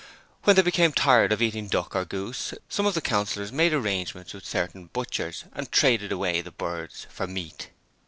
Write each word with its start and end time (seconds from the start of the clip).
When 0.45 0.55
they 0.55 0.63
became 0.63 0.93
tired 0.93 1.31
of 1.31 1.43
eating 1.43 1.67
duck 1.67 1.95
or 1.95 2.05
goose, 2.05 2.55
some 2.67 2.87
of 2.87 2.95
the 2.95 3.01
Councillors 3.01 3.51
made 3.51 3.71
arrangements 3.71 4.33
with 4.33 4.47
certain 4.47 4.87
butchers 4.87 5.43
and 5.53 5.71
traded 5.71 6.11
away 6.11 6.41
the 6.41 6.49
birds 6.49 7.05
for 7.11 7.27
meat. 7.27 7.69